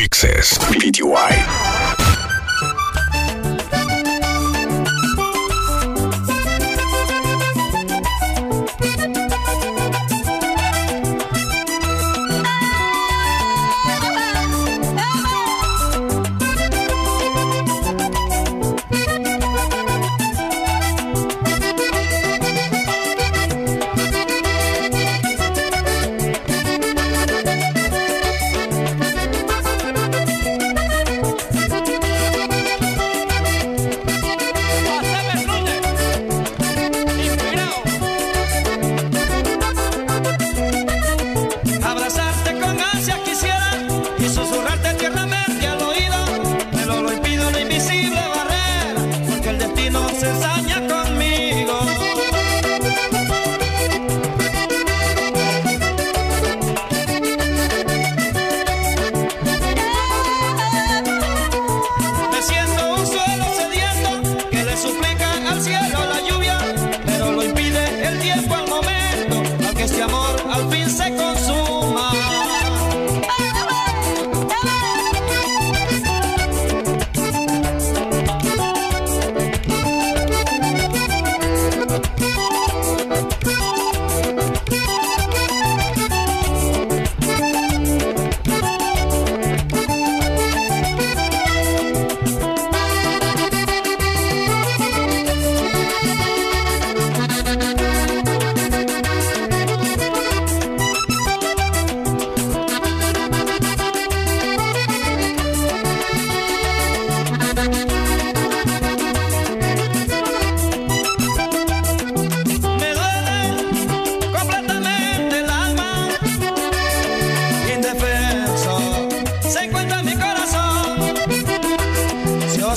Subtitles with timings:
[0.00, 0.56] Mixes.
[0.72, 1.69] PTY.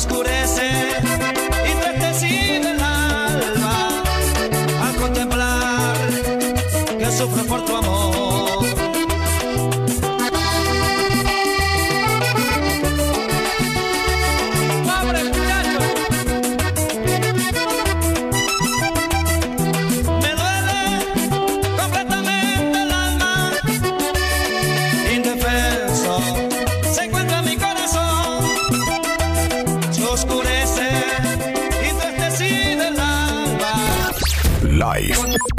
[0.05, 0.69] oscurece
[1.65, 4.03] y tristecida el alma
[4.81, 5.97] al contemplar
[6.99, 7.29] que su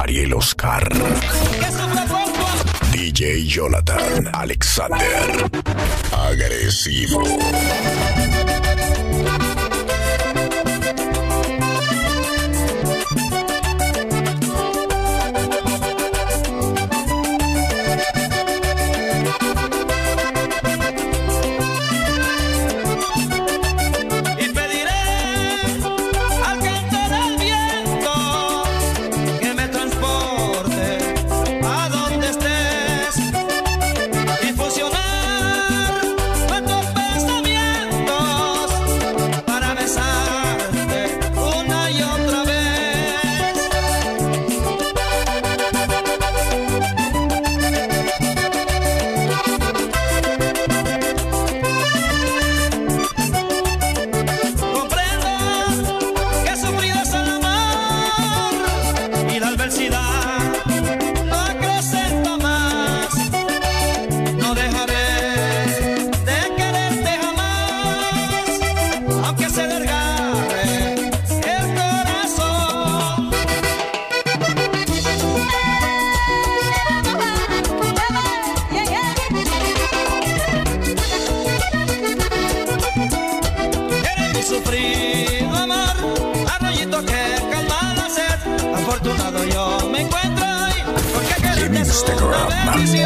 [0.05, 0.87] Ariel Oscar.
[2.93, 5.49] DJ Jonathan Alexander.
[6.13, 7.23] Agresivo.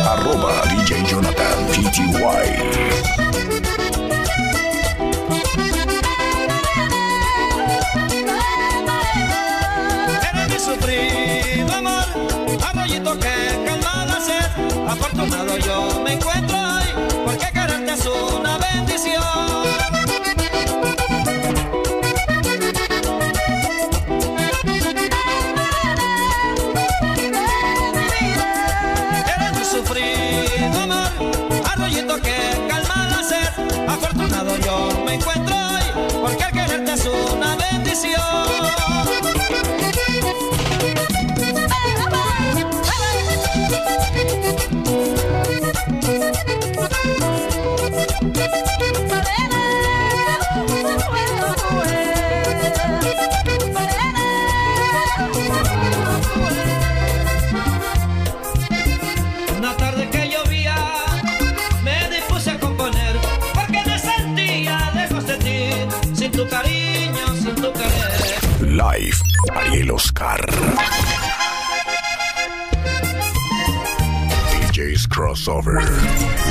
[0.08, 1.58] Arroba DJ Jonathan
[10.48, 12.04] mi sufrido amor,
[12.66, 13.34] arroyito que
[13.64, 14.88] calma la sed.
[14.88, 16.67] Afortunado yo me encuentro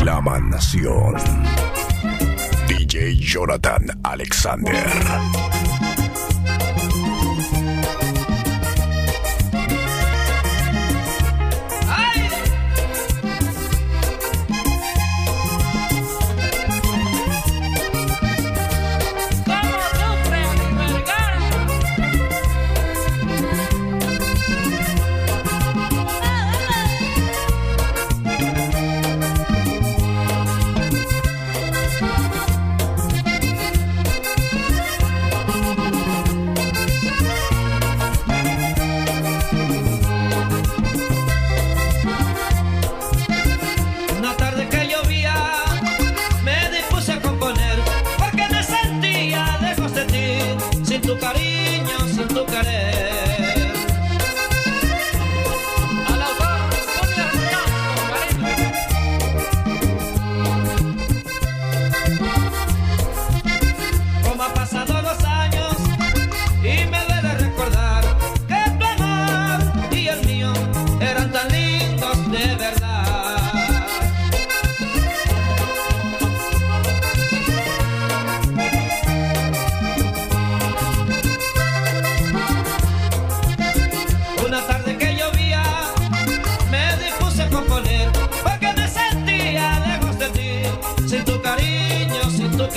[0.03, 1.15] La Mansión.
[2.67, 5.56] DJ Jonathan Alexander.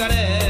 [0.01, 0.50] करे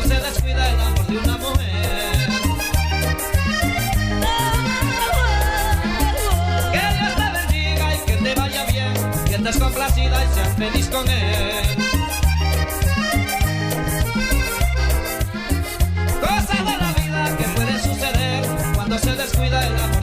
[0.00, 2.28] cuando se descuida el amor de una mujer.
[6.72, 8.94] Que Dios te bendiga y que te vaya bien,
[9.26, 11.76] que estés complacida y seas feliz con él.
[16.20, 19.97] Cosa de la vida que puede suceder cuando se descuida el amor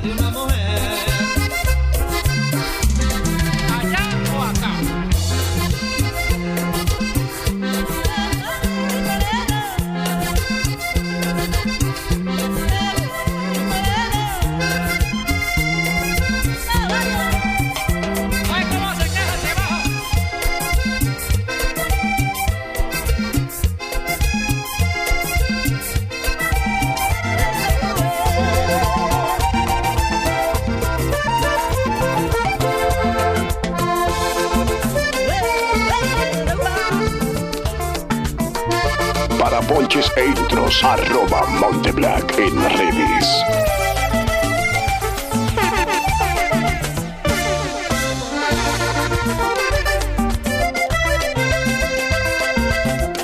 [40.83, 43.27] Arroba Monteblack en redes.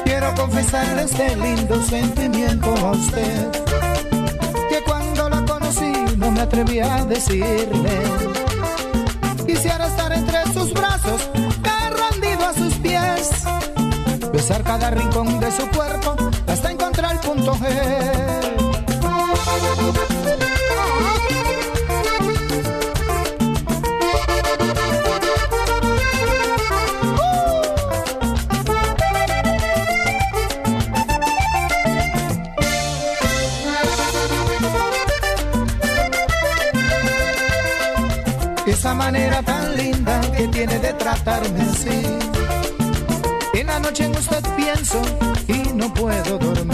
[0.03, 3.51] Quiero confesarle este lindo sentimiento a usted.
[4.69, 8.01] Que cuando la conocí no me atreví a decirle.
[9.45, 11.29] Quisiera estar entre sus brazos,
[11.89, 13.29] rendido a sus pies.
[14.31, 16.20] Besar cada rincón de su cuerpo
[38.65, 42.01] Esa manera tan linda que tiene de tratarme así.
[43.53, 45.01] En la noche en usted pienso
[45.47, 46.70] y no puedo dormir.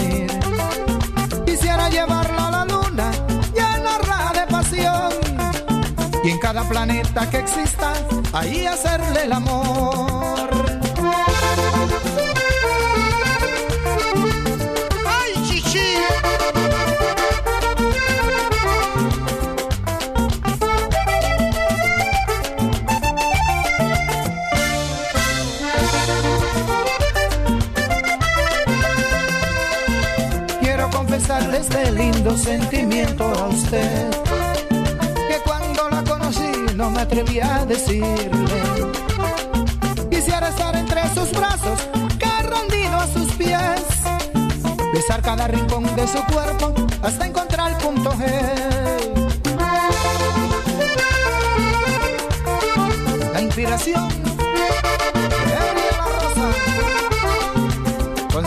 [6.58, 7.92] Cada planeta que exista,
[8.32, 10.50] ahí hacerle el amor.
[15.06, 15.94] ¡Ay, chichi!
[30.60, 34.17] Quiero confesarle este lindo sentimiento a usted.
[37.08, 38.60] Atreví a decirle.
[40.10, 41.80] Quisiera estar entre sus brazos,
[42.18, 43.82] que rendido a sus pies.
[44.92, 48.24] Besar cada rincón de su cuerpo hasta encontrar el punto G.
[53.32, 54.08] La inspiración.
[55.48, 56.48] Gabriela Rosa.
[58.32, 58.44] Con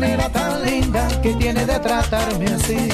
[0.00, 2.88] tan linda que tiene de tratarme así.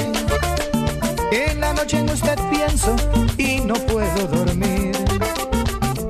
[1.31, 2.95] En la noche en usted pienso
[3.37, 4.91] y no puedo dormir.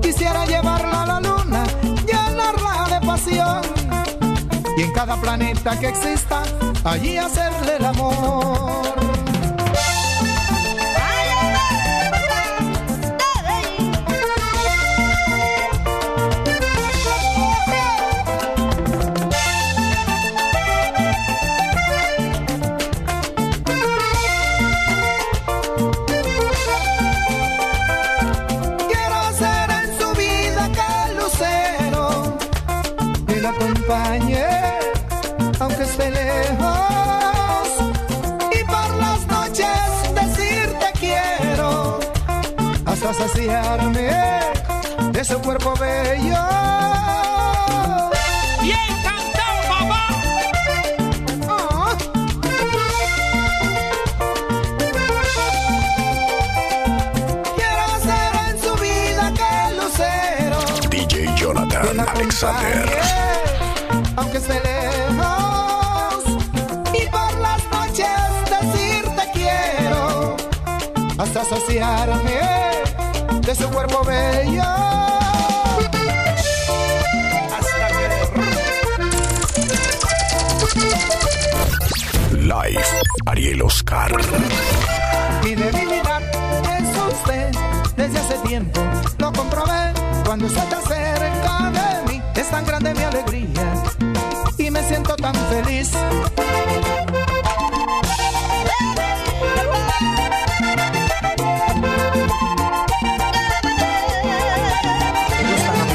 [0.01, 1.65] Quisiera llevarla a la luna,
[2.05, 3.61] llenarla de pasión.
[4.75, 6.43] Y en cada planeta que exista,
[6.83, 9.16] allí hacerle el amor.
[62.44, 62.86] Alexander.
[64.15, 66.24] aunque esté lejos.
[66.94, 68.08] Y por las noches
[68.51, 70.38] decirte quiero,
[71.17, 72.41] hasta saciarme
[73.41, 74.62] de su cuerpo bello.
[77.58, 77.89] Hasta
[82.34, 82.86] Live,
[83.25, 84.12] Ariel Oscar.
[85.44, 86.22] Mi debilidad
[86.77, 87.51] es usted
[87.96, 88.79] desde hace tiempo.
[89.17, 89.91] Lo comprobé
[90.24, 90.82] cuando usted está
[92.57, 93.83] tan grande mi alegría
[94.57, 95.91] y me siento tan feliz.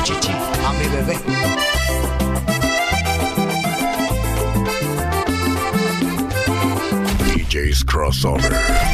[0.04, 0.33] Chichi,
[0.66, 1.16] a mi bebé.
[7.26, 8.92] DJ's Crossover.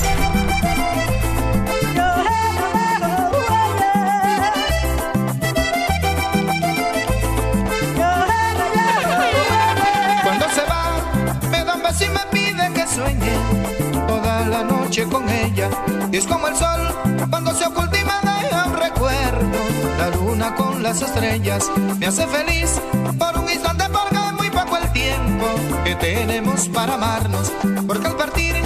[17.30, 19.58] Cuando se oculta y me deja un recuerdo.
[19.98, 22.80] La luna con las estrellas me hace feliz
[23.18, 25.46] por un instante porque muy poco el tiempo
[25.84, 27.52] que tenemos para amarnos.
[27.86, 28.56] Porque al partir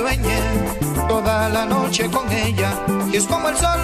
[0.00, 0.40] sueñe
[1.08, 2.72] toda la noche con ella.
[3.12, 3.80] Y es como el sol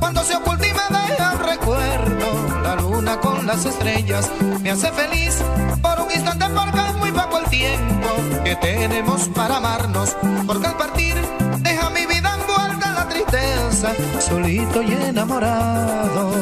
[0.00, 2.28] cuando se oculta y me deja un recuerdo.
[2.64, 4.28] La luna con las estrellas
[4.62, 5.42] me hace feliz
[5.80, 8.08] por un instante porque es muy poco el tiempo
[8.44, 10.16] que tenemos para amarnos.
[10.46, 11.14] Porque al partir
[11.58, 16.39] deja mi vida envuelta en la tristeza, solito y enamorado.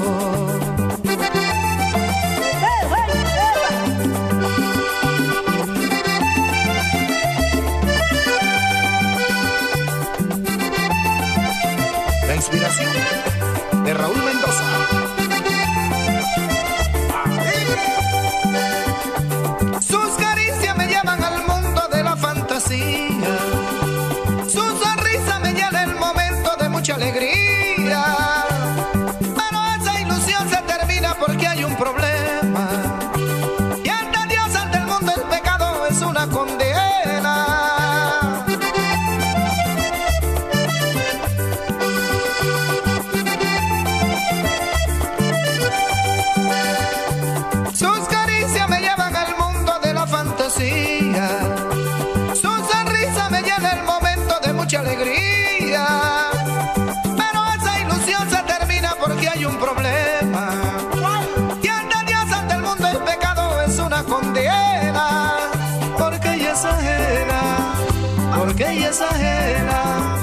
[68.98, 70.16] Es ajena.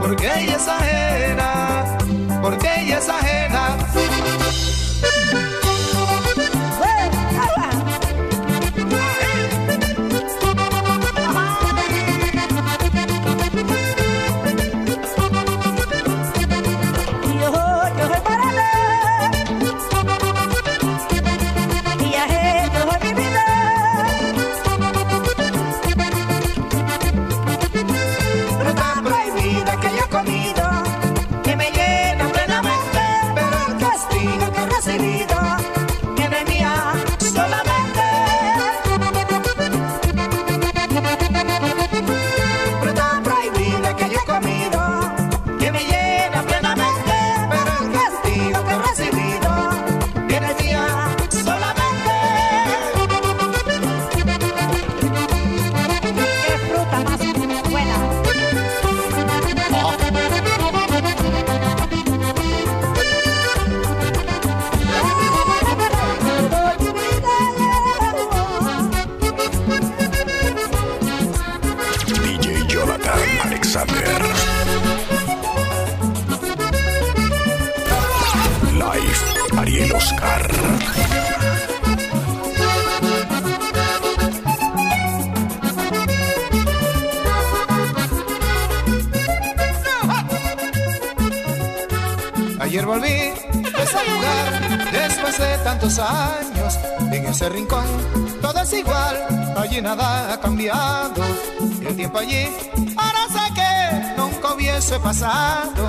[0.00, 1.98] Porque ella es ajena.
[2.42, 3.76] Porque ella es ajena.
[100.38, 101.22] Cambiado.
[101.80, 102.48] El tiempo allí,
[102.96, 105.86] ahora sé que nunca hubiese pasado.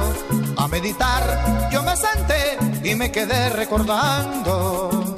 [0.58, 5.17] A meditar yo me senté y me quedé recordando.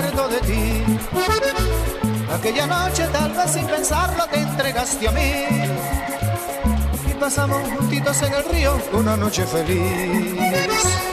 [0.00, 0.84] De ti.
[2.32, 5.44] Aquella noche tal vez sin pensarlo te entregaste a mí.
[7.10, 11.11] Y pasamos juntitos en el río una noche feliz.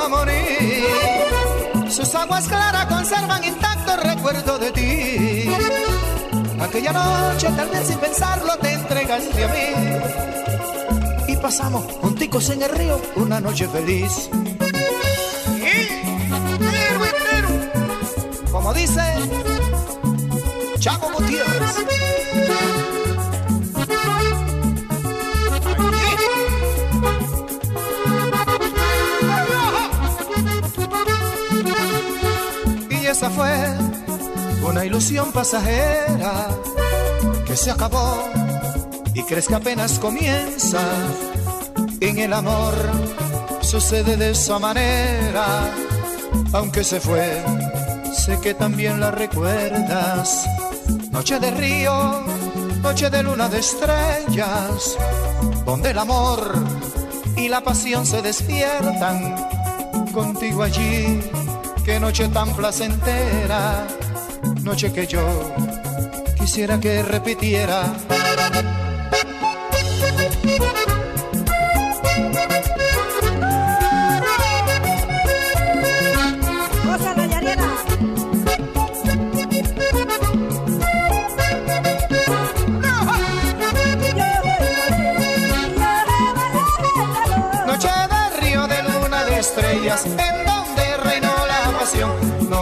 [0.00, 1.90] Río Mamorí.
[1.90, 5.50] Sus aguas claras conservan intacto el recuerdo de ti.
[6.60, 11.32] Aquella noche, tal vez sin pensarlo, te entregaste a mí.
[11.32, 14.30] Y pasamos junticos en el río una noche feliz.
[18.50, 19.09] Como dice
[33.20, 33.52] esa fue
[34.66, 36.48] una ilusión pasajera
[37.44, 38.24] que se acabó
[39.12, 40.80] y crees que apenas comienza.
[42.00, 42.72] En el amor
[43.60, 45.70] sucede de esa manera,
[46.54, 47.44] aunque se fue,
[48.16, 50.46] sé que también la recuerdas.
[51.10, 52.22] Noche de río,
[52.82, 54.96] noche de luna de estrellas,
[55.66, 56.54] donde el amor
[57.36, 59.36] y la pasión se despiertan.
[60.14, 61.20] Contigo allí,
[61.90, 63.84] qué noche tan placentera,
[64.62, 65.24] noche que yo
[66.38, 67.92] quisiera que repitiera.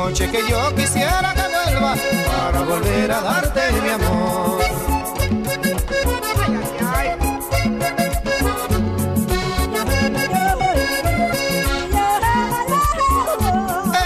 [0.09, 1.95] Noche que yo quisiera que vuelva
[2.27, 4.59] para volver a darte mi amor.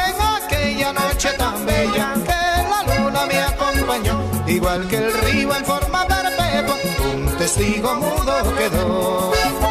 [0.01, 2.41] En aquella noche tan bella que
[2.73, 6.77] la luna me acompañó, igual que el río en forma perpetua,
[7.15, 9.62] un testigo mudo quedó.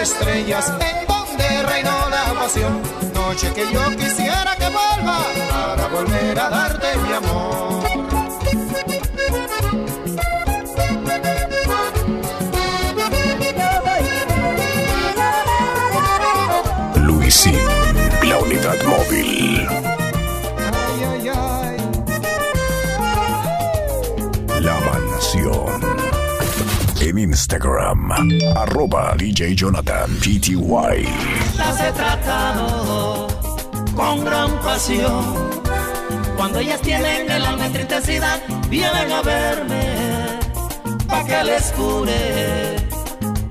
[0.00, 2.82] Estrellas, en donde reinó la pasión.
[3.14, 7.79] Noche que yo quisiera que vuelva para volver a darte mi amor.
[27.22, 28.10] Instagram,
[28.56, 31.04] arroba DJ Jonathan PTY.
[31.58, 33.26] las he tratado
[33.94, 35.60] con gran pasión.
[36.36, 40.38] Cuando ellas tienen el alma entristecida, vienen a verme
[41.06, 42.76] pa' que les cure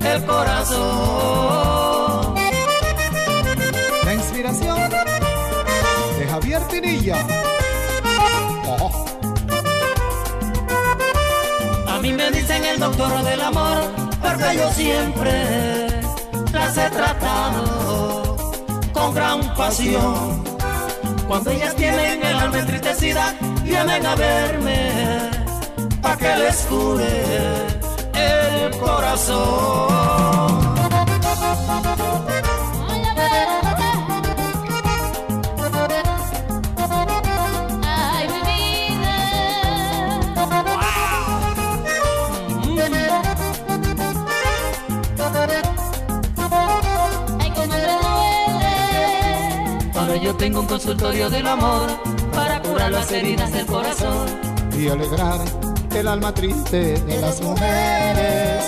[0.04, 2.34] el corazón.
[4.04, 4.90] La inspiración
[6.18, 7.24] de Javier Pinilla.
[8.66, 9.04] Oh,
[12.10, 13.82] Mí me dicen el doctor del amor,
[14.20, 16.02] porque yo siempre
[16.52, 18.36] las he tratado
[18.92, 20.42] con gran pasión.
[21.28, 24.90] Cuando ellas tienen el alma entristecida, vienen a verme
[26.02, 27.22] pa' que les cure
[28.12, 30.50] el corazón.
[50.40, 51.86] Tengo un consultorio del amor
[52.32, 54.26] para curar las heridas del corazón.
[54.72, 55.38] y alegrar
[55.94, 58.64] el alma triste de las mujeres.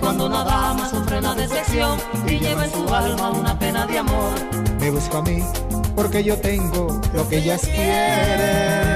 [0.00, 4.32] Cuando una dama sufre una decepción y lleva en su alma una pena de amor.
[4.80, 5.44] Me busco a mí
[5.94, 8.95] porque yo tengo lo que ellas quieren.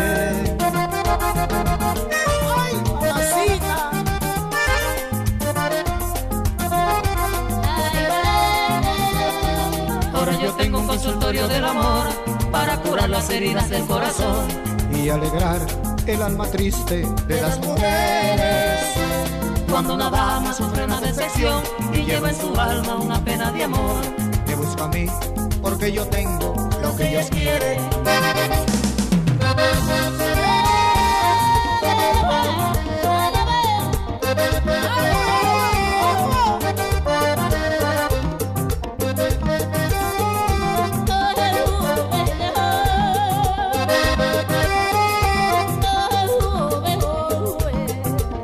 [11.03, 12.09] Consultorio del amor
[12.53, 14.47] para curar las heridas del corazón.
[14.93, 15.59] y alegrar
[16.07, 18.81] el alma triste de las mujeres.
[19.71, 21.63] Cuando una dama sufre una decepción
[21.95, 24.03] y lleva en su alma una pena de amor.
[24.47, 25.07] Me busco a mí
[25.63, 27.81] porque yo tengo lo que ellas quieren.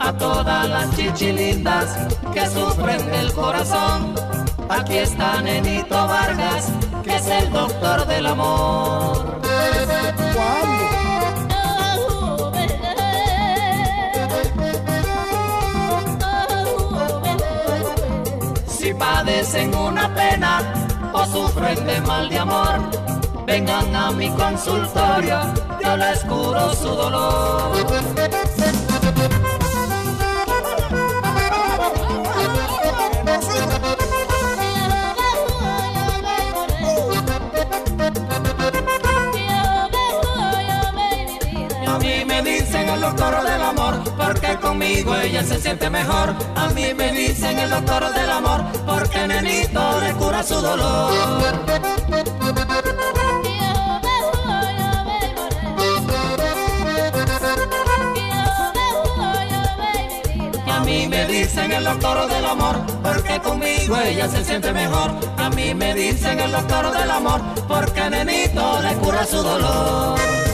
[0.07, 1.99] A todas las chichilindas
[2.33, 4.15] que sufren del corazón.
[4.69, 6.71] Aquí está Nenito Vargas,
[7.03, 9.41] que es el doctor del amor.
[18.69, 20.61] Si padecen una pena
[21.13, 22.79] o sufren de mal de amor,
[23.45, 25.41] vengan a mi consultorio,
[25.83, 27.86] yo les curo su dolor.
[42.97, 46.35] El doctor del amor, porque conmigo ella se siente mejor.
[46.57, 51.13] A mí me dicen el doctor del amor, porque nenito le cura su dolor.
[60.75, 65.11] A mí me dicen el doctor del amor, porque conmigo ella se siente mejor.
[65.37, 70.46] A mí me dicen el doctor del amor, porque nenito le cura su dolor.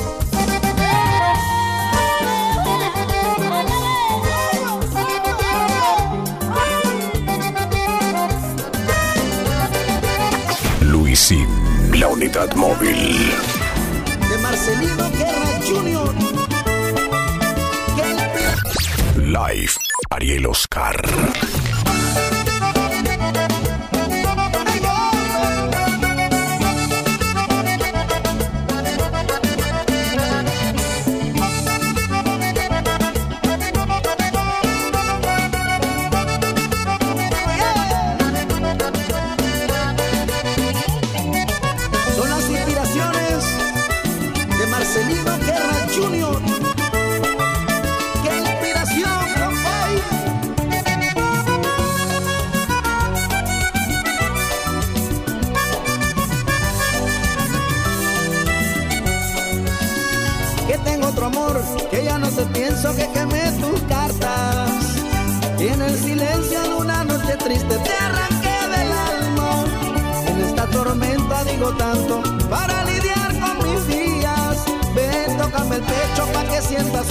[11.94, 13.30] La unidad móvil.
[14.28, 16.14] de Marcelino Guerra Jr.
[19.16, 19.72] Live,
[20.10, 21.02] Ariel Oscar.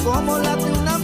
[0.03, 1.00] Que sientas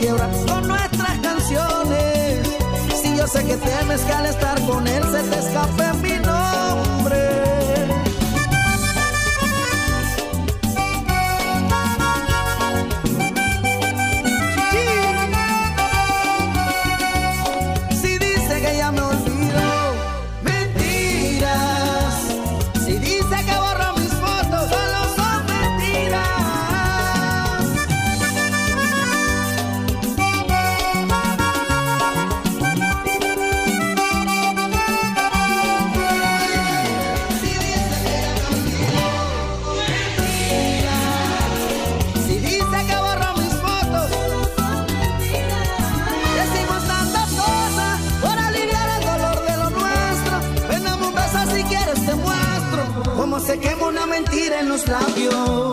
[0.00, 2.48] quiebra con nuestras canciones?
[3.02, 6.49] Si yo sé que temes que al estar con él se te escape mi nombre.
[54.60, 55.69] En los labios.